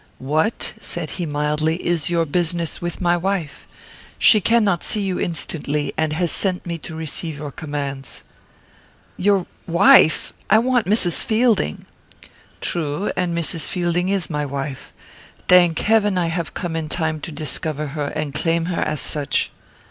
[0.17, 3.67] "What," said he, mildly, "is your business with my wife?
[4.17, 8.23] She cannot see you instantly, and has sent me to receive your commands."
[9.15, 10.33] "Your wife!
[10.49, 11.23] I want Mrs.
[11.23, 11.85] Fielding."
[12.61, 13.69] "True; and Mrs.
[13.69, 14.91] Fielding is my wife.
[15.47, 19.51] Thank Heaven, I have come in time to discover her, and claim her as such."